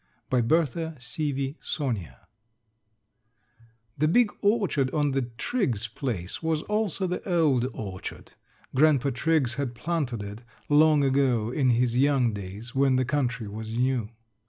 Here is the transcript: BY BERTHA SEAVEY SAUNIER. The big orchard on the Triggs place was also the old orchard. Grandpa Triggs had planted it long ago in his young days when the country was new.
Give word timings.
BY 0.31 0.41
BERTHA 0.41 0.95
SEAVEY 0.97 1.57
SAUNIER. 1.61 2.17
The 3.99 4.07
big 4.07 4.31
orchard 4.41 4.89
on 4.95 5.11
the 5.11 5.29
Triggs 5.37 5.87
place 5.87 6.41
was 6.41 6.63
also 6.63 7.05
the 7.05 7.21
old 7.29 7.67
orchard. 7.71 8.31
Grandpa 8.73 9.11
Triggs 9.11 9.53
had 9.57 9.75
planted 9.75 10.23
it 10.23 10.41
long 10.69 11.03
ago 11.03 11.51
in 11.51 11.69
his 11.69 11.97
young 11.97 12.33
days 12.33 12.73
when 12.73 12.95
the 12.95 13.05
country 13.05 13.47
was 13.47 13.77
new. 13.77 14.09